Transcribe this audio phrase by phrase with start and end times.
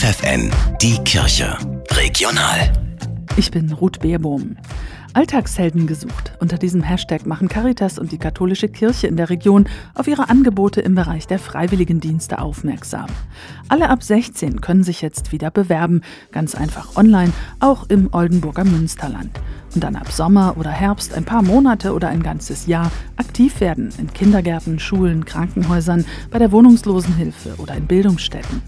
[0.00, 1.58] FFN, die Kirche.
[1.90, 2.72] Regional.
[3.36, 4.56] Ich bin Ruth Beerbohm.
[5.12, 6.32] Alltagshelden gesucht.
[6.40, 10.80] Unter diesem Hashtag machen Caritas und die katholische Kirche in der Region auf ihre Angebote
[10.80, 13.08] im Bereich der Freiwilligendienste aufmerksam.
[13.68, 16.00] Alle ab 16 können sich jetzt wieder bewerben,
[16.32, 19.38] ganz einfach online, auch im Oldenburger Münsterland.
[19.74, 23.90] Und dann ab Sommer oder Herbst ein paar Monate oder ein ganzes Jahr aktiv werden
[23.98, 28.62] in Kindergärten, Schulen, Krankenhäusern, bei der Wohnungslosenhilfe oder in Bildungsstätten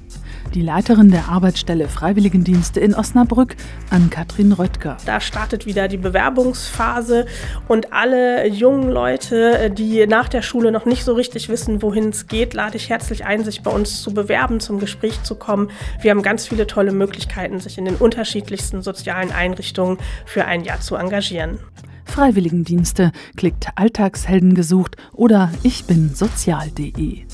[0.55, 3.57] die Leiterin der Arbeitsstelle Freiwilligendienste in Osnabrück,
[3.91, 4.97] an Katrin Röttger.
[5.07, 7.27] Da startet wieder die Bewerbungsphase
[7.69, 12.27] und alle jungen Leute, die nach der Schule noch nicht so richtig wissen, wohin es
[12.27, 15.71] geht, lade ich herzlich ein, sich bei uns zu bewerben, zum Gespräch zu kommen.
[16.01, 20.81] Wir haben ganz viele tolle Möglichkeiten, sich in den unterschiedlichsten sozialen Einrichtungen für ein Jahr
[20.93, 21.59] zu engagieren.
[22.05, 27.25] Freiwilligendienste, klickt Alltagshelden gesucht oder ich bin sozial.de.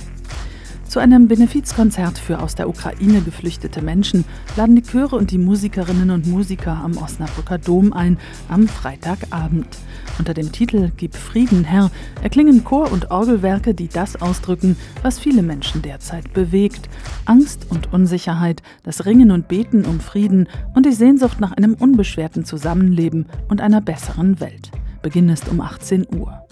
[0.88, 4.24] Zu einem Benefizkonzert für aus der Ukraine geflüchtete Menschen
[4.56, 8.16] laden die Chöre und die Musikerinnen und Musiker am Osnabrücker Dom ein
[8.48, 9.68] am Freitagabend.
[10.18, 11.90] Unter dem Titel Gib Frieden, Herr
[12.22, 16.88] erklingen Chor- und Orgelwerke, die das ausdrücken, was viele Menschen derzeit bewegt.
[17.26, 22.46] Angst und Unsicherheit, das Ringen und Beten um Frieden und die Sehnsucht nach einem unbeschwerten
[22.46, 24.70] Zusammenleben und einer besseren Welt.
[25.02, 26.46] Beginn ist um 18 Uhr.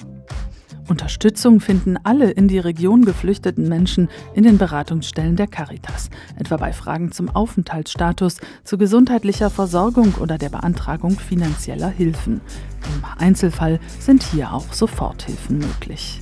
[0.89, 6.73] Unterstützung finden alle in die Region geflüchteten Menschen in den Beratungsstellen der Caritas, etwa bei
[6.73, 12.41] Fragen zum Aufenthaltsstatus, zu gesundheitlicher Versorgung oder der Beantragung finanzieller Hilfen.
[12.95, 16.21] Im Einzelfall sind hier auch Soforthilfen möglich.